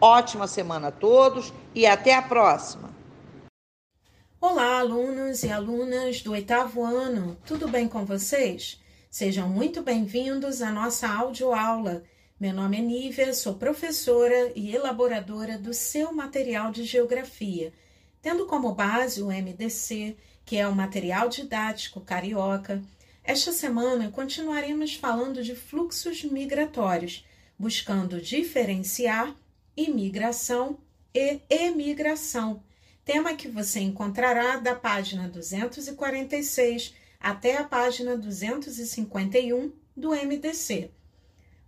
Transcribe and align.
Ótima 0.00 0.46
semana 0.46 0.88
a 0.88 0.92
todos 0.92 1.52
e 1.74 1.86
até 1.86 2.14
a 2.14 2.22
próxima! 2.22 2.96
Olá, 4.40 4.78
alunos 4.78 5.42
e 5.42 5.50
alunas 5.50 6.22
do 6.22 6.32
oitavo 6.32 6.84
ano, 6.84 7.36
tudo 7.44 7.66
bem 7.66 7.88
com 7.88 8.04
vocês? 8.04 8.80
Sejam 9.10 9.48
muito 9.48 9.82
bem-vindos 9.82 10.62
à 10.62 10.70
nossa 10.70 11.08
audioaula. 11.08 12.04
Meu 12.38 12.54
nome 12.54 12.78
é 12.78 12.80
Nívia, 12.80 13.34
sou 13.34 13.54
professora 13.54 14.52
e 14.54 14.74
elaboradora 14.74 15.58
do 15.58 15.74
seu 15.74 16.12
material 16.12 16.70
de 16.70 16.84
geografia 16.84 17.72
tendo 18.20 18.46
como 18.46 18.74
base 18.74 19.22
o 19.22 19.28
MDC, 19.28 20.16
que 20.44 20.56
é 20.56 20.66
o 20.66 20.74
material 20.74 21.28
didático 21.28 22.00
carioca. 22.00 22.82
Esta 23.22 23.52
semana 23.52 24.10
continuaremos 24.10 24.94
falando 24.94 25.42
de 25.42 25.54
fluxos 25.54 26.24
migratórios, 26.24 27.24
buscando 27.58 28.20
diferenciar 28.20 29.34
imigração 29.78 30.78
e 31.14 31.40
emigração, 31.48 32.64
tema 33.04 33.34
que 33.34 33.46
você 33.46 33.78
encontrará 33.78 34.56
da 34.56 34.74
página 34.74 35.28
246 35.28 36.96
até 37.20 37.56
a 37.56 37.64
página 37.64 38.16
251 38.16 39.72
do 39.96 40.10
MDC. 40.10 40.90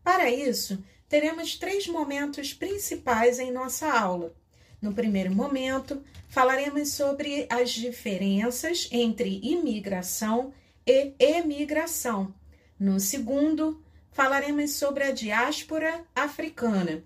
Para 0.02 0.28
isso, 0.28 0.82
teremos 1.08 1.56
três 1.56 1.86
momentos 1.86 2.52
principais 2.52 3.38
em 3.38 3.52
nossa 3.52 3.88
aula. 3.88 4.34
No 4.82 4.92
primeiro 4.92 5.32
momento, 5.32 6.02
falaremos 6.28 6.88
sobre 6.94 7.46
as 7.48 7.70
diferenças 7.70 8.88
entre 8.90 9.38
imigração 9.40 10.52
e 10.84 11.14
emigração. 11.16 12.34
No 12.78 12.98
segundo, 12.98 13.80
falaremos 14.10 14.72
sobre 14.72 15.04
a 15.04 15.12
diáspora 15.12 16.04
africana. 16.14 17.04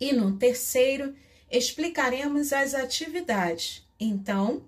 E 0.00 0.12
no 0.12 0.36
terceiro, 0.36 1.14
explicaremos 1.50 2.52
as 2.52 2.74
atividades. 2.74 3.86
Então, 3.98 4.64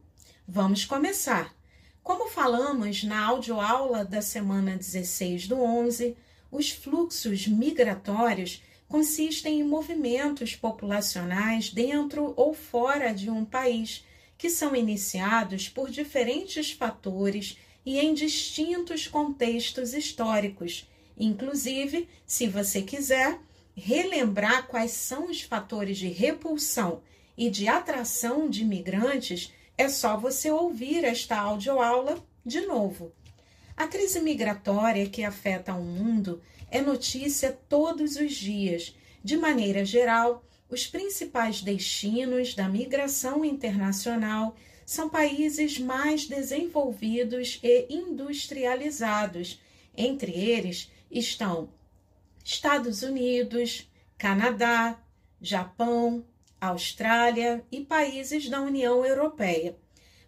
vamos 0.46 0.84
começar. 0.84 1.54
Como 2.02 2.30
falamos 2.30 3.04
na 3.04 3.22
audioaula 3.26 4.04
da 4.04 4.22
semana 4.22 4.76
16 4.76 5.46
do 5.46 5.60
11, 5.60 6.16
os 6.50 6.70
fluxos 6.70 7.46
migratórios 7.46 8.62
consistem 8.88 9.60
em 9.60 9.64
movimentos 9.64 10.56
populacionais 10.56 11.68
dentro 11.68 12.32
ou 12.36 12.54
fora 12.54 13.12
de 13.12 13.28
um 13.28 13.44
país, 13.44 14.04
que 14.38 14.48
são 14.48 14.74
iniciados 14.74 15.68
por 15.68 15.90
diferentes 15.90 16.72
fatores 16.72 17.58
e 17.84 17.98
em 17.98 18.14
distintos 18.14 19.06
contextos 19.06 19.92
históricos. 19.92 20.88
Inclusive, 21.18 22.08
se 22.26 22.46
você 22.46 22.80
quiser 22.80 23.38
relembrar 23.78 24.66
quais 24.66 24.90
são 24.90 25.30
os 25.30 25.40
fatores 25.40 25.98
de 25.98 26.08
repulsão 26.08 27.00
e 27.36 27.48
de 27.48 27.68
atração 27.68 28.50
de 28.50 28.62
imigrantes, 28.62 29.52
é 29.76 29.88
só 29.88 30.16
você 30.16 30.50
ouvir 30.50 31.04
esta 31.04 31.38
audioaula 31.38 32.18
de 32.44 32.62
novo. 32.62 33.12
A 33.76 33.86
crise 33.86 34.20
migratória 34.20 35.08
que 35.08 35.22
afeta 35.22 35.72
o 35.74 35.82
mundo 35.82 36.42
é 36.68 36.80
notícia 36.80 37.56
todos 37.68 38.16
os 38.16 38.34
dias. 38.34 38.96
De 39.22 39.36
maneira 39.36 39.84
geral, 39.84 40.44
os 40.68 40.86
principais 40.86 41.62
destinos 41.62 42.54
da 42.54 42.68
migração 42.68 43.44
internacional 43.44 44.56
são 44.84 45.08
países 45.08 45.78
mais 45.78 46.26
desenvolvidos 46.26 47.60
e 47.62 47.86
industrializados. 47.88 49.60
Entre 49.96 50.32
eles 50.32 50.90
estão 51.10 51.68
Estados 52.50 53.02
Unidos, 53.02 53.86
Canadá, 54.16 54.98
Japão, 55.38 56.24
Austrália 56.58 57.62
e 57.70 57.84
países 57.84 58.48
da 58.48 58.62
União 58.62 59.04
Europeia. 59.04 59.76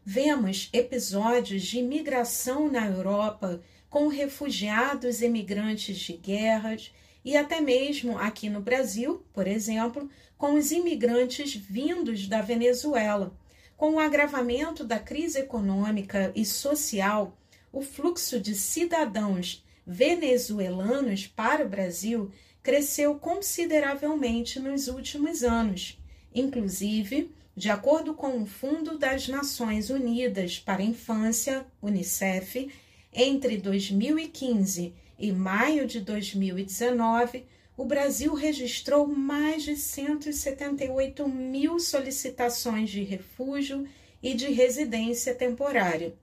Vemos 0.04 0.68
episódios 0.70 1.62
de 1.62 1.78
imigração 1.78 2.70
na 2.70 2.86
Europa 2.86 3.62
com 3.88 4.06
refugiados 4.06 5.22
emigrantes 5.22 5.96
de 5.96 6.12
guerras 6.12 6.92
e 7.24 7.38
até 7.38 7.58
mesmo 7.58 8.18
aqui 8.18 8.50
no 8.50 8.60
Brasil, 8.60 9.24
por 9.32 9.46
exemplo, 9.46 10.06
com 10.36 10.56
os 10.56 10.72
imigrantes 10.72 11.54
vindos 11.54 12.28
da 12.28 12.42
Venezuela. 12.42 13.34
Com 13.78 13.94
o 13.94 13.98
agravamento 13.98 14.84
da 14.84 14.98
crise 14.98 15.38
econômica 15.38 16.30
e 16.36 16.44
social, 16.44 17.34
o 17.72 17.80
fluxo 17.80 18.38
de 18.38 18.54
cidadãos 18.54 19.64
venezuelanos 19.90 21.26
para 21.26 21.66
o 21.66 21.68
Brasil 21.68 22.30
cresceu 22.62 23.16
consideravelmente 23.16 24.60
nos 24.60 24.86
últimos 24.86 25.42
anos. 25.42 25.98
Inclusive, 26.32 27.34
de 27.56 27.70
acordo 27.70 28.14
com 28.14 28.40
o 28.40 28.46
Fundo 28.46 28.96
das 28.96 29.26
Nações 29.26 29.90
Unidas 29.90 30.60
para 30.60 30.80
a 30.80 30.86
Infância, 30.86 31.66
UNICEF, 31.82 32.70
entre 33.12 33.56
2015 33.56 34.94
e 35.18 35.32
maio 35.32 35.88
de 35.88 36.00
2019, 36.00 37.44
o 37.76 37.84
Brasil 37.84 38.32
registrou 38.34 39.08
mais 39.08 39.64
de 39.64 39.74
178 39.74 41.26
mil 41.28 41.80
solicitações 41.80 42.90
de 42.90 43.02
refúgio 43.02 43.88
e 44.22 44.34
de 44.34 44.52
residência 44.52 45.34
temporária. 45.34 46.14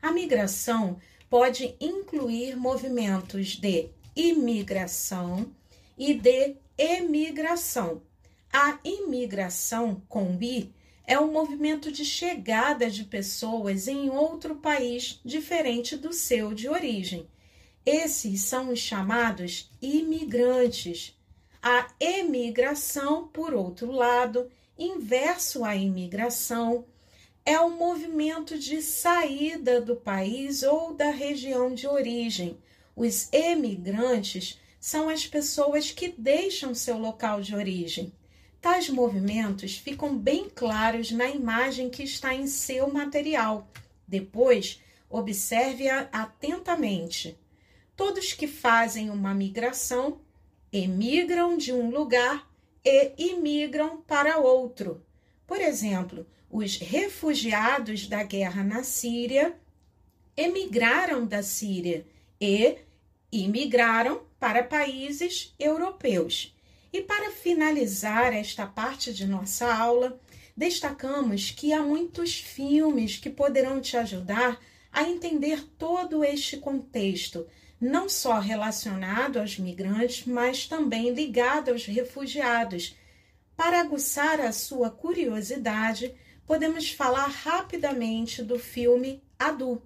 A 0.00 0.12
migração 0.12 0.98
pode 1.30 1.76
incluir 1.80 2.56
movimentos 2.56 3.56
de 3.56 3.88
imigração 4.16 5.50
e 5.96 6.12
de 6.12 6.56
emigração. 6.76 8.02
A 8.52 8.80
imigração 8.82 10.02
com 10.08 10.36
I 10.42 10.74
é 11.06 11.18
um 11.20 11.30
movimento 11.30 11.92
de 11.92 12.04
chegada 12.04 12.90
de 12.90 13.04
pessoas 13.04 13.86
em 13.86 14.10
outro 14.10 14.56
país 14.56 15.20
diferente 15.24 15.96
do 15.96 16.12
seu 16.12 16.52
de 16.52 16.68
origem. 16.68 17.28
Esses 17.86 18.40
são 18.40 18.72
os 18.72 18.80
chamados 18.80 19.70
imigrantes. 19.80 21.16
A 21.62 21.86
emigração, 22.00 23.28
por 23.28 23.54
outro 23.54 23.92
lado, 23.92 24.50
inverso 24.76 25.64
à 25.64 25.76
imigração, 25.76 26.84
é 27.44 27.60
um 27.60 27.76
movimento 27.76 28.58
de 28.58 28.82
saída 28.82 29.80
do 29.80 29.96
país 29.96 30.62
ou 30.62 30.94
da 30.94 31.10
região 31.10 31.74
de 31.74 31.86
origem. 31.86 32.58
Os 32.94 33.32
emigrantes 33.32 34.60
são 34.78 35.08
as 35.08 35.26
pessoas 35.26 35.90
que 35.90 36.08
deixam 36.08 36.74
seu 36.74 36.98
local 36.98 37.40
de 37.40 37.54
origem. 37.54 38.12
Tais 38.60 38.90
movimentos 38.90 39.76
ficam 39.76 40.16
bem 40.16 40.48
claros 40.48 41.10
na 41.10 41.28
imagem 41.28 41.88
que 41.88 42.02
está 42.02 42.34
em 42.34 42.46
seu 42.46 42.92
material. 42.92 43.68
Depois, 44.06 44.80
observe-a 45.08 46.08
atentamente. 46.12 47.38
Todos 47.96 48.32
que 48.32 48.46
fazem 48.46 49.10
uma 49.10 49.34
migração 49.34 50.20
emigram 50.72 51.56
de 51.56 51.72
um 51.72 51.90
lugar 51.90 52.48
e 52.84 53.12
imigram 53.16 54.02
para 54.02 54.38
outro. 54.38 55.04
Por 55.46 55.60
exemplo, 55.60 56.26
os 56.50 56.76
refugiados 56.76 58.08
da 58.08 58.22
guerra 58.24 58.64
na 58.64 58.82
Síria 58.82 59.54
emigraram 60.36 61.24
da 61.24 61.42
Síria 61.42 62.04
e 62.40 62.76
imigraram 63.30 64.22
para 64.38 64.64
países 64.64 65.54
europeus. 65.58 66.54
E 66.92 67.02
para 67.02 67.30
finalizar 67.30 68.34
esta 68.34 68.66
parte 68.66 69.14
de 69.14 69.26
nossa 69.26 69.72
aula, 69.72 70.18
destacamos 70.56 71.52
que 71.52 71.72
há 71.72 71.82
muitos 71.82 72.34
filmes 72.34 73.16
que 73.16 73.30
poderão 73.30 73.80
te 73.80 73.96
ajudar 73.96 74.58
a 74.92 75.04
entender 75.04 75.64
todo 75.78 76.24
este 76.24 76.56
contexto, 76.56 77.46
não 77.80 78.08
só 78.08 78.40
relacionado 78.40 79.38
aos 79.38 79.56
migrantes, 79.56 80.26
mas 80.26 80.66
também 80.66 81.10
ligado 81.10 81.70
aos 81.70 81.86
refugiados. 81.86 82.96
Para 83.56 83.80
aguçar 83.80 84.40
a 84.40 84.50
sua 84.50 84.90
curiosidade, 84.90 86.12
podemos 86.50 86.90
falar 86.90 87.28
rapidamente 87.28 88.42
do 88.42 88.58
filme 88.58 89.22
Adu. 89.38 89.80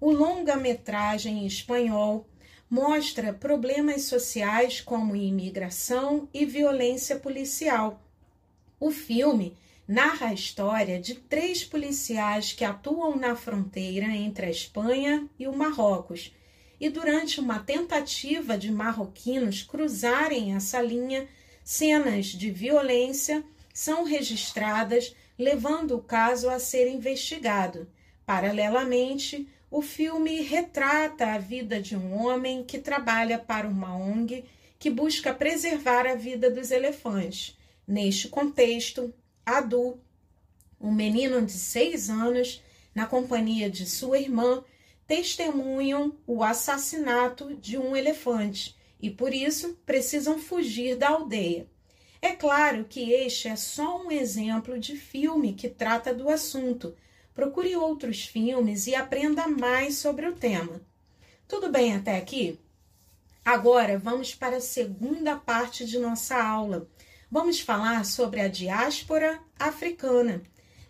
O 0.00 0.10
longa-metragem 0.10 1.46
espanhol 1.46 2.26
mostra 2.68 3.32
problemas 3.32 4.02
sociais 4.02 4.80
como 4.80 5.14
imigração 5.14 6.28
e 6.34 6.44
violência 6.44 7.14
policial. 7.14 8.02
O 8.80 8.90
filme 8.90 9.56
narra 9.86 10.30
a 10.30 10.34
história 10.34 10.98
de 10.98 11.14
três 11.14 11.62
policiais 11.62 12.52
que 12.52 12.64
atuam 12.64 13.16
na 13.16 13.36
fronteira 13.36 14.06
entre 14.06 14.46
a 14.46 14.50
Espanha 14.50 15.28
e 15.38 15.46
o 15.46 15.56
Marrocos. 15.56 16.34
E 16.80 16.90
durante 16.90 17.38
uma 17.38 17.60
tentativa 17.60 18.58
de 18.58 18.72
marroquinos 18.72 19.62
cruzarem 19.62 20.56
essa 20.56 20.82
linha, 20.82 21.28
cenas 21.62 22.26
de 22.26 22.50
violência 22.50 23.44
são 23.72 24.02
registradas, 24.02 25.14
levando 25.38 25.96
o 25.96 26.02
caso 26.02 26.50
a 26.50 26.58
ser 26.58 26.88
investigado. 26.88 27.88
Paralelamente, 28.26 29.48
o 29.70 29.80
filme 29.80 30.40
retrata 30.40 31.26
a 31.26 31.38
vida 31.38 31.80
de 31.80 31.96
um 31.96 32.14
homem 32.14 32.64
que 32.64 32.78
trabalha 32.78 33.38
para 33.38 33.68
uma 33.68 33.94
ONG 33.94 34.44
que 34.78 34.90
busca 34.90 35.34
preservar 35.34 36.06
a 36.06 36.14
vida 36.14 36.50
dos 36.50 36.70
elefantes. 36.70 37.56
Neste 37.86 38.28
contexto, 38.28 39.12
Adu, 39.44 40.00
um 40.80 40.92
menino 40.92 41.44
de 41.44 41.52
seis 41.52 42.08
anos, 42.08 42.62
na 42.94 43.06
companhia 43.06 43.68
de 43.68 43.86
sua 43.86 44.18
irmã, 44.18 44.62
testemunham 45.06 46.16
o 46.26 46.42
assassinato 46.42 47.54
de 47.56 47.78
um 47.78 47.96
elefante 47.96 48.76
e, 49.00 49.10
por 49.10 49.32
isso, 49.32 49.78
precisam 49.86 50.38
fugir 50.38 50.96
da 50.96 51.08
aldeia. 51.08 51.66
É 52.20 52.32
claro 52.32 52.84
que 52.84 53.12
este 53.12 53.48
é 53.48 53.56
só 53.56 54.02
um 54.02 54.10
exemplo 54.10 54.78
de 54.78 54.96
filme 54.96 55.54
que 55.54 55.68
trata 55.68 56.12
do 56.14 56.28
assunto 56.28 56.94
Procure 57.38 57.76
outros 57.76 58.24
filmes 58.24 58.88
e 58.88 58.96
aprenda 58.96 59.46
mais 59.46 59.98
sobre 59.98 60.26
o 60.26 60.34
tema. 60.34 60.80
Tudo 61.46 61.70
bem 61.70 61.94
até 61.94 62.16
aqui? 62.16 62.58
Agora 63.44 63.96
vamos 63.96 64.34
para 64.34 64.56
a 64.56 64.60
segunda 64.60 65.36
parte 65.36 65.86
de 65.86 66.00
nossa 66.00 66.34
aula. 66.34 66.88
Vamos 67.30 67.60
falar 67.60 68.04
sobre 68.04 68.40
a 68.40 68.48
diáspora 68.48 69.40
africana. 69.56 70.42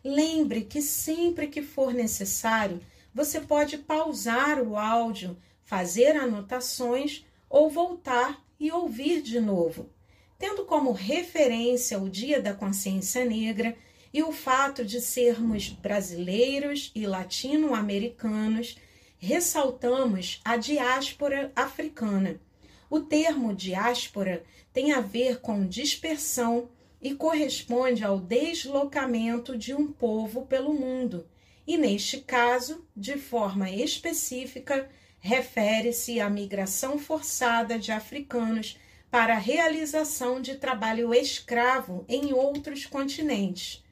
Lembre 0.03 0.63
que 0.63 0.81
sempre 0.81 1.49
que 1.49 1.61
for 1.61 1.93
necessário, 1.93 2.81
você 3.13 3.43
pode 3.43 3.77
pausar 3.77 4.59
o 4.63 4.75
áudio, 4.75 5.37
fazer 5.65 6.17
anotações 6.17 7.27
ou 7.51 7.69
voltar 7.69 8.43
e 8.59 8.73
ouvir 8.73 9.21
de 9.21 9.39
novo. 9.39 9.91
Tendo 10.39 10.65
como 10.65 10.93
referência 10.93 11.99
o 11.99 12.09
Dia 12.09 12.41
da 12.41 12.55
Consciência 12.55 13.25
Negra, 13.25 13.77
e 14.13 14.23
o 14.23 14.33
fato 14.33 14.85
de 14.85 15.01
sermos 15.01 15.69
brasileiros 15.69 16.91
e 16.95 17.07
latino-americanos, 17.07 18.79
ressaltamos 19.19 20.41
a 20.45 20.57
diáspora 20.57 21.53
africana. 21.55 22.41
O 22.89 23.01
termo 23.01 23.55
diáspora 23.55 24.43
tem 24.73 24.93
a 24.93 25.01
ver 25.01 25.41
com 25.41 25.67
dispersão 25.67 26.71
e 27.03 27.15
corresponde 27.15 28.03
ao 28.03 28.19
deslocamento 28.19 29.59
de 29.59 29.75
um 29.75 29.93
povo 29.93 30.47
pelo 30.47 30.73
mundo, 30.73 31.27
e 31.67 31.77
neste 31.77 32.19
caso, 32.19 32.87
de 32.97 33.19
forma 33.19 33.71
específica, 33.71 34.89
refere-se 35.21 36.19
à 36.21 36.31
migração 36.31 36.99
forçada 36.99 37.79
de 37.79 37.93
africanos 37.93 38.79
para 39.11 39.35
a 39.35 39.39
realização 39.39 40.41
de 40.41 40.57
trabalho 40.57 41.15
escravo 41.15 42.05
em 42.09 42.33
outros 42.33 42.85
continentes. 42.85 43.83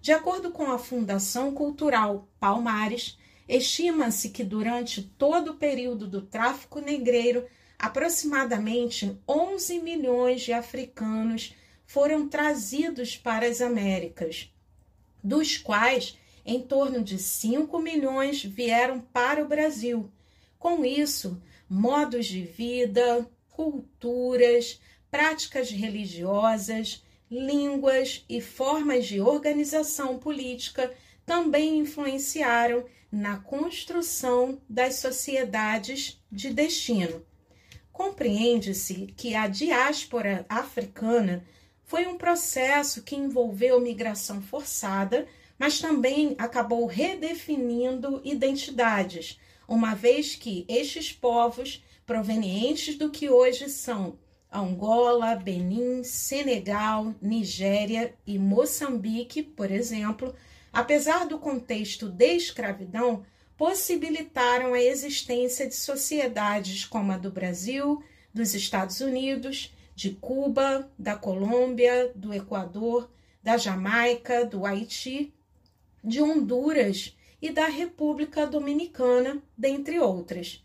De 0.00 0.12
acordo 0.12 0.50
com 0.50 0.70
a 0.70 0.78
Fundação 0.78 1.52
Cultural 1.54 2.28
Palmares, 2.38 3.16
estima-se 3.48 4.30
que 4.30 4.44
durante 4.44 5.02
todo 5.02 5.52
o 5.52 5.56
período 5.56 6.06
do 6.06 6.22
tráfico 6.22 6.80
negreiro, 6.80 7.46
aproximadamente 7.78 9.18
11 9.28 9.80
milhões 9.80 10.42
de 10.42 10.52
africanos 10.52 11.54
foram 11.86 12.28
trazidos 12.28 13.16
para 13.16 13.46
as 13.46 13.60
Américas, 13.60 14.52
dos 15.22 15.56
quais 15.56 16.18
em 16.44 16.60
torno 16.60 17.02
de 17.02 17.18
5 17.18 17.78
milhões 17.78 18.44
vieram 18.44 19.00
para 19.00 19.42
o 19.42 19.48
Brasil. 19.48 20.10
Com 20.58 20.84
isso, 20.84 21.40
modos 21.68 22.26
de 22.26 22.42
vida, 22.42 23.28
culturas, 23.54 24.80
práticas 25.10 25.70
religiosas, 25.70 27.04
línguas 27.30 28.24
e 28.28 28.40
formas 28.40 29.06
de 29.06 29.20
organização 29.20 30.18
política 30.18 30.92
também 31.24 31.78
influenciaram 31.78 32.84
na 33.10 33.36
construção 33.38 34.60
das 34.68 34.96
sociedades 34.96 36.20
de 36.30 36.52
destino. 36.52 37.24
Compreende-se 37.92 39.06
que 39.16 39.36
a 39.36 39.46
diáspora 39.46 40.44
africana 40.48 41.44
foi 41.84 42.08
um 42.08 42.18
processo 42.18 43.02
que 43.02 43.14
envolveu 43.14 43.80
migração 43.80 44.42
forçada, 44.42 45.28
mas 45.56 45.78
também 45.78 46.34
acabou 46.38 46.86
redefinindo 46.86 48.20
identidades, 48.24 49.38
uma 49.68 49.94
vez 49.94 50.34
que 50.34 50.64
estes 50.68 51.12
povos, 51.12 51.84
provenientes 52.06 52.96
do 52.96 53.10
que 53.10 53.28
hoje 53.28 53.68
são 53.68 54.18
Angola, 54.52 55.34
Benin, 55.34 56.04
Senegal, 56.04 57.14
Nigéria 57.20 58.14
e 58.26 58.38
Moçambique, 58.38 59.42
por 59.42 59.70
exemplo, 59.70 60.34
apesar 60.72 61.26
do 61.26 61.38
contexto 61.38 62.08
de 62.08 62.36
escravidão, 62.36 63.24
possibilitaram 63.56 64.74
a 64.74 64.80
existência 64.80 65.66
de 65.68 65.74
sociedades 65.74 66.84
como 66.84 67.12
a 67.12 67.18
do 67.18 67.30
Brasil, 67.30 68.02
dos 68.32 68.54
Estados 68.54 69.00
Unidos, 69.00 69.72
de 69.94 70.10
Cuba, 70.10 70.90
da 70.98 71.16
Colômbia, 71.16 72.12
do 72.14 72.32
Equador, 72.32 73.10
da 73.42 73.56
Jamaica, 73.56 74.44
do 74.44 74.66
Haiti, 74.66 75.32
de 76.02 76.20
Honduras 76.20 77.16
e 77.40 77.50
da 77.50 77.66
República 77.66 78.46
Dominicana, 78.46 79.42
dentre 79.56 80.00
outras. 80.00 80.63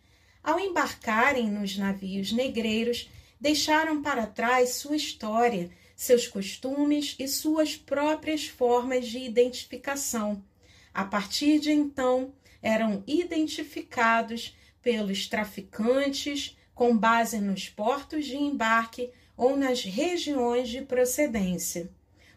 Ao 0.49 0.59
embarcarem 0.59 1.47
nos 1.47 1.77
navios 1.77 2.31
negreiros, 2.31 3.07
deixaram 3.39 4.01
para 4.01 4.25
trás 4.25 4.69
sua 4.69 4.95
história, 4.95 5.69
seus 5.95 6.27
costumes 6.27 7.15
e 7.19 7.27
suas 7.27 7.75
próprias 7.75 8.47
formas 8.47 9.07
de 9.07 9.19
identificação. 9.19 10.43
A 10.91 11.05
partir 11.05 11.59
de 11.59 11.71
então, 11.71 12.33
eram 12.63 13.03
identificados 13.05 14.57
pelos 14.81 15.27
traficantes 15.27 16.57
com 16.73 16.97
base 16.97 17.39
nos 17.39 17.69
portos 17.69 18.25
de 18.25 18.35
embarque 18.35 19.11
ou 19.37 19.55
nas 19.55 19.83
regiões 19.83 20.67
de 20.67 20.81
procedência. 20.81 21.91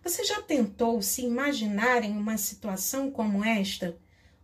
Você 0.04 0.22
já 0.22 0.42
tentou 0.42 1.00
se 1.00 1.22
imaginar 1.22 2.04
em 2.04 2.14
uma 2.14 2.36
situação 2.36 3.10
como 3.10 3.42
esta? 3.42 3.98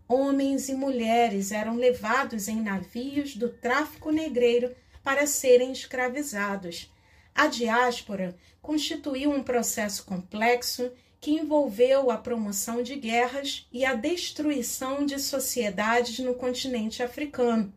Homens 0.09 0.71
e 0.71 0.75
mulheres 0.75 1.53
eram 1.53 1.77
levados 1.77 2.49
em 2.49 2.63
navios 2.63 3.37
do 3.37 3.51
tráfico 3.51 4.11
negreiro 4.11 4.75
para 5.05 5.27
serem 5.27 5.71
escravizados. 5.71 6.91
A 7.35 7.47
diáspora 7.47 8.35
constituiu 8.63 9.31
um 9.31 9.43
processo 9.43 10.07
complexo 10.07 10.91
que 11.21 11.33
envolveu 11.33 12.11
a 12.11 12.17
promoção 12.17 12.83
de 12.83 12.95
guerras 12.95 13.67
e 13.71 13.85
a 13.85 13.95
destruição 13.95 15.05
de 15.05 15.19
sociedades 15.19 16.19
no 16.21 16.35
continente 16.35 17.03
africano. 17.03 17.71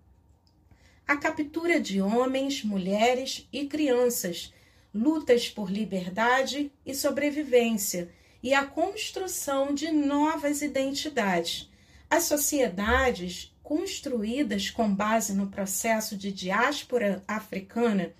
A 1.05 1.17
captura 1.17 1.81
de 1.81 2.01
homens, 2.01 2.63
mulheres 2.63 3.45
e 3.51 3.65
crianças, 3.65 4.53
lutas 4.93 5.49
por 5.49 5.69
liberdade 5.69 6.71
e 6.85 6.95
sobrevivência 6.95 8.09
e 8.41 8.53
a 8.53 8.65
construção 8.65 9.73
de 9.73 9.91
novas 9.91 10.61
identidades. 10.61 11.70
As 12.11 12.25
sociedades 12.25 13.55
construídas 13.63 14.69
com 14.69 14.93
base 14.93 15.33
no 15.33 15.47
processo 15.47 16.17
de 16.17 16.29
diáspora 16.29 17.23
africana 17.25 18.13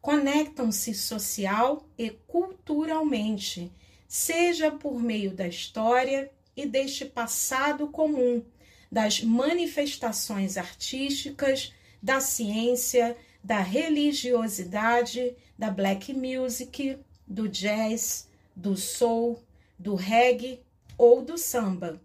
conectam-se 0.00 0.92
social 0.92 1.88
e 1.96 2.10
culturalmente, 2.26 3.70
seja 4.08 4.72
por 4.72 5.00
meio 5.00 5.32
da 5.32 5.46
história 5.46 6.28
e 6.56 6.66
deste 6.66 7.04
passado 7.04 7.86
comum, 7.86 8.44
das 8.90 9.22
manifestações 9.22 10.56
artísticas, 10.56 11.72
da 12.02 12.18
ciência, 12.18 13.16
da 13.44 13.60
religiosidade, 13.60 15.36
da 15.56 15.70
black 15.70 16.12
music, 16.12 16.98
do 17.24 17.48
jazz, 17.48 18.28
do 18.56 18.76
soul, 18.76 19.40
do 19.78 19.94
reggae 19.94 20.60
ou 20.98 21.22
do 21.22 21.38
samba. 21.38 22.04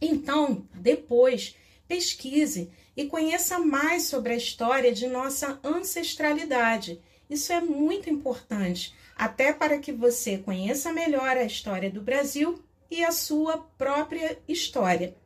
Então, 0.00 0.66
depois, 0.74 1.56
pesquise 1.86 2.70
e 2.96 3.06
conheça 3.06 3.58
mais 3.58 4.04
sobre 4.04 4.32
a 4.32 4.36
história 4.36 4.92
de 4.92 5.06
nossa 5.06 5.58
ancestralidade. 5.64 7.00
Isso 7.28 7.52
é 7.52 7.60
muito 7.60 8.08
importante, 8.08 8.94
até 9.16 9.52
para 9.52 9.78
que 9.78 9.92
você 9.92 10.38
conheça 10.38 10.92
melhor 10.92 11.36
a 11.36 11.44
história 11.44 11.90
do 11.90 12.00
Brasil 12.00 12.62
e 12.90 13.04
a 13.04 13.12
sua 13.12 13.58
própria 13.76 14.38
história. 14.48 15.16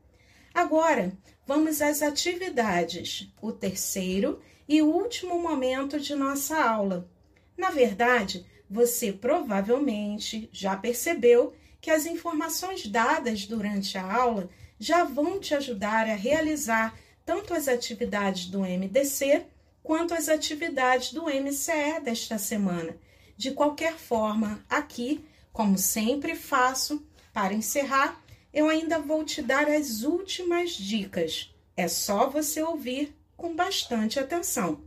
Agora, 0.54 1.16
vamos 1.46 1.80
às 1.80 2.02
atividades, 2.02 3.32
o 3.40 3.52
terceiro 3.52 4.40
e 4.68 4.82
último 4.82 5.40
momento 5.40 5.98
de 5.98 6.14
nossa 6.14 6.62
aula. 6.62 7.08
Na 7.56 7.70
verdade, 7.70 8.46
você 8.68 9.12
provavelmente 9.12 10.48
já 10.52 10.76
percebeu 10.76 11.52
que 11.80 11.90
as 11.90 12.06
informações 12.06 12.86
dadas 12.86 13.46
durante 13.46 13.98
a 13.98 14.14
aula 14.14 14.48
já 14.82 15.04
vão 15.04 15.38
te 15.38 15.54
ajudar 15.54 16.10
a 16.10 16.14
realizar 16.16 16.98
tanto 17.24 17.54
as 17.54 17.68
atividades 17.68 18.46
do 18.46 18.62
MDC 18.62 19.46
quanto 19.80 20.12
as 20.12 20.28
atividades 20.28 21.12
do 21.12 21.26
MCE 21.26 22.00
desta 22.02 22.36
semana. 22.36 22.96
De 23.36 23.52
qualquer 23.52 23.94
forma, 23.94 24.60
aqui, 24.68 25.24
como 25.52 25.78
sempre 25.78 26.34
faço, 26.34 27.06
para 27.32 27.54
encerrar, 27.54 28.20
eu 28.52 28.68
ainda 28.68 28.98
vou 28.98 29.24
te 29.24 29.40
dar 29.40 29.68
as 29.68 30.02
últimas 30.02 30.72
dicas. 30.72 31.54
É 31.76 31.86
só 31.86 32.28
você 32.28 32.60
ouvir 32.60 33.16
com 33.36 33.54
bastante 33.54 34.18
atenção. 34.18 34.82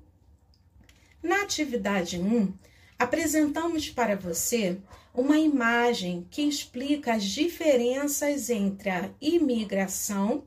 Na 1.24 1.44
atividade 1.44 2.20
1, 2.20 2.54
apresentamos 3.00 3.90
para 3.90 4.18
você 4.18 4.78
uma 5.16 5.40
imagem 5.40 6.28
que 6.30 6.42
explica 6.42 7.14
as 7.14 7.24
diferenças 7.24 8.50
entre 8.50 8.90
a 8.90 9.10
imigração 9.22 10.44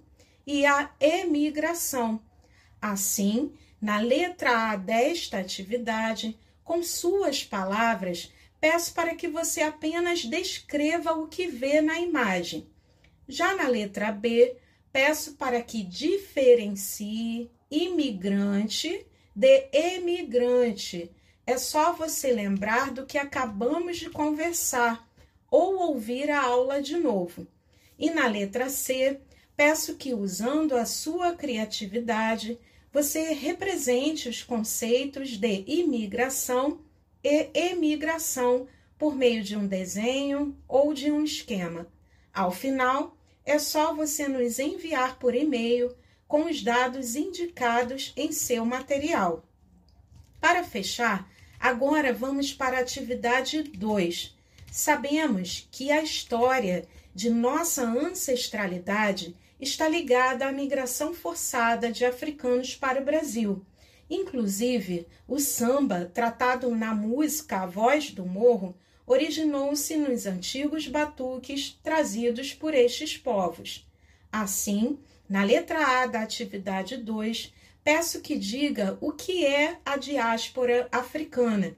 e 0.47 0.67
a 0.67 0.91
emigração. 1.01 2.21
Assim, 2.81 3.53
na 3.81 3.99
letra 3.99 4.73
A 4.73 4.77
desta 4.77 5.39
atividade, 5.39 6.39
com 6.63 6.83
suas 6.83 7.43
palavras, 7.43 8.33
peço 8.61 8.93
para 8.93 9.15
que 9.15 9.27
você 9.27 9.63
apenas 9.63 10.25
descreva 10.25 11.13
o 11.13 11.27
que 11.27 11.47
vê 11.47 11.81
na 11.81 11.99
imagem. 11.99 12.69
Já 13.27 13.55
na 13.55 13.69
letra 13.69 14.13
B, 14.13 14.57
peço 14.93 15.35
para 15.37 15.63
que 15.63 15.83
diferencie 15.83 17.51
imigrante 17.71 19.07
de 19.35 19.69
emigrante. 19.73 21.11
É 21.49 21.57
só 21.57 21.95
você 21.95 22.31
lembrar 22.31 22.91
do 22.91 23.07
que 23.07 23.17
acabamos 23.17 23.97
de 23.97 24.11
conversar 24.11 25.09
ou 25.51 25.79
ouvir 25.79 26.31
a 26.31 26.43
aula 26.43 26.83
de 26.83 26.99
novo. 26.99 27.47
E 27.99 28.11
na 28.11 28.27
letra 28.27 28.69
C, 28.69 29.19
peço 29.57 29.95
que, 29.95 30.13
usando 30.13 30.77
a 30.77 30.85
sua 30.85 31.33
criatividade, 31.33 32.59
você 32.93 33.33
represente 33.33 34.29
os 34.29 34.43
conceitos 34.43 35.39
de 35.39 35.65
imigração 35.67 36.81
e 37.25 37.49
emigração 37.55 38.69
por 38.99 39.17
meio 39.17 39.43
de 39.43 39.57
um 39.57 39.67
desenho 39.67 40.55
ou 40.69 40.93
de 40.93 41.11
um 41.11 41.25
esquema. 41.25 41.89
Ao 42.31 42.53
final, 42.53 43.17
é 43.43 43.59
só 43.59 43.95
você 43.95 44.29
nos 44.29 44.59
enviar 44.59 45.19
por 45.19 45.35
e-mail 45.35 45.97
com 46.27 46.45
os 46.45 46.63
dados 46.63 47.17
indicados 47.17 48.13
em 48.19 48.33
seu 48.33 48.67
material. 48.67 49.43
Para 50.39 50.63
fechar, 50.63 51.27
agora 51.59 52.13
vamos 52.13 52.53
para 52.53 52.79
a 52.79 52.81
atividade 52.81 53.63
2. 53.63 54.37
Sabemos 54.71 55.69
que 55.71 55.91
a 55.91 56.03
história 56.03 56.87
de 57.15 57.31
nossa 57.31 57.83
ancestralidade 57.83 59.35
está 59.61 59.89
ligada 59.89 60.47
à 60.47 60.53
migração 60.53 61.13
forçada 61.13 61.91
de 61.91 62.05
africanos 62.05 62.77
para 62.77 63.01
o 63.01 63.05
Brasil. 63.05 63.65
Inclusive, 64.09 65.07
o 65.27 65.39
samba, 65.39 66.07
tratado 66.07 66.75
na 66.75 66.95
música 66.95 67.63
A 67.63 67.67
Voz 67.67 68.11
do 68.11 68.25
Morro, 68.25 68.75
originou-se 69.07 69.97
nos 69.97 70.27
antigos 70.27 70.87
batuques 70.87 71.79
trazidos 71.83 72.55
por 72.55 72.75
estes 72.75 73.17
povos. 73.17 73.87
Assim, 74.31 74.99
na 75.29 75.43
letra 75.43 76.03
A 76.03 76.07
da 76.07 76.23
atividade 76.23 76.97
2, 76.97 77.53
peço 77.83 78.21
que 78.21 78.39
diga 78.39 78.99
o 79.01 79.13
que 79.13 79.45
é 79.45 79.79
a 79.85 79.97
diáspora 79.97 80.89
africana. 80.93 81.77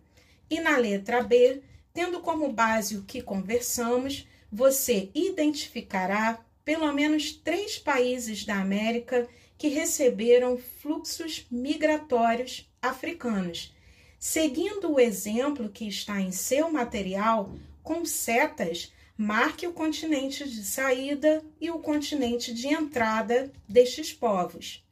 E 0.49 0.61
na 0.61 0.77
letra 0.77 1.23
B, 1.23 1.63
tendo 1.93 2.21
como 2.21 2.53
base 2.53 2.97
o 2.97 3.05
que 3.05 3.23
conversamos, 3.23 4.27
você 4.51 5.11
identificará 5.15 6.45
pelo 6.65 6.93
menos 6.93 7.33
três 7.33 7.79
países 7.79 8.45
da 8.45 8.57
América 8.57 9.29
que 9.57 9.69
receberam 9.69 10.57
fluxos 10.57 11.47
migratórios 11.51 12.71
africanos. 12.81 13.75
Seguindo 14.19 14.93
o 14.93 15.01
exemplo 15.01 15.69
que 15.69 15.87
está 15.89 16.21
em 16.21 16.33
seu 16.33 16.71
material, 16.71 17.55
com 17.83 18.05
setas, 18.05 18.93
marque 19.17 19.67
o 19.67 19.73
continente 19.73 20.49
de 20.49 20.65
saída 20.65 21.43
e 21.61 21.71
o 21.71 21.79
continente 21.79 22.55
de 22.55 22.69
entrada 22.69 23.53
destes 23.69 24.13
povos. 24.13 24.85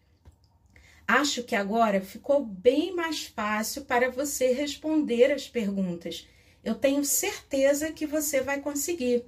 Acho 1.08 1.42
que 1.42 1.56
agora 1.56 2.02
ficou 2.02 2.44
bem 2.44 2.94
mais 2.94 3.24
fácil 3.24 3.86
para 3.86 4.10
você 4.10 4.52
responder 4.52 5.32
as 5.32 5.48
perguntas. 5.48 6.28
Eu 6.62 6.74
tenho 6.74 7.02
certeza 7.02 7.90
que 7.90 8.06
você 8.06 8.42
vai 8.42 8.60
conseguir. 8.60 9.24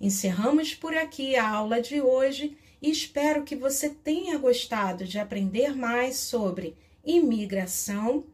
Encerramos 0.00 0.74
por 0.74 0.92
aqui 0.92 1.36
a 1.36 1.48
aula 1.48 1.80
de 1.80 2.00
hoje 2.00 2.58
e 2.82 2.90
espero 2.90 3.44
que 3.44 3.54
você 3.54 3.90
tenha 3.90 4.36
gostado 4.38 5.04
de 5.04 5.20
aprender 5.20 5.76
mais 5.76 6.16
sobre 6.16 6.76
imigração, 7.04 8.26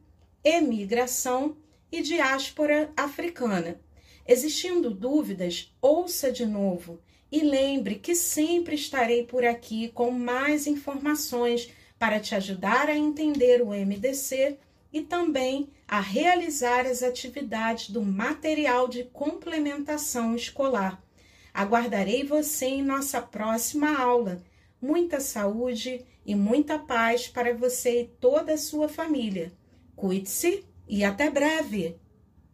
emigração 0.42 1.54
e 1.92 2.00
diáspora 2.00 2.90
africana. 2.96 3.78
Existindo 4.26 4.90
dúvidas, 4.90 5.70
ouça 5.82 6.32
de 6.32 6.46
novo 6.46 6.98
e 7.30 7.40
lembre 7.40 7.96
que 7.96 8.14
sempre 8.14 8.74
estarei 8.74 9.24
por 9.24 9.44
aqui 9.44 9.88
com 9.88 10.10
mais 10.10 10.66
informações 10.66 11.70
para 11.98 12.20
te 12.20 12.34
ajudar 12.34 12.88
a 12.88 12.96
entender 12.96 13.62
o 13.62 13.68
MDC 13.68 14.58
e 14.92 15.02
também 15.02 15.68
a 15.86 16.00
realizar 16.00 16.86
as 16.86 17.02
atividades 17.02 17.90
do 17.90 18.02
material 18.02 18.88
de 18.88 19.04
complementação 19.04 20.34
escolar. 20.34 21.02
Aguardarei 21.52 22.24
você 22.24 22.66
em 22.66 22.82
nossa 22.82 23.20
próxima 23.20 23.98
aula. 23.98 24.42
Muita 24.80 25.20
saúde 25.20 26.04
e 26.24 26.34
muita 26.34 26.78
paz 26.78 27.28
para 27.28 27.54
você 27.54 28.02
e 28.02 28.06
toda 28.20 28.54
a 28.54 28.58
sua 28.58 28.88
família. 28.88 29.52
Cuide-se 29.94 30.64
e 30.86 31.04
até 31.04 31.30
breve! 31.30 31.98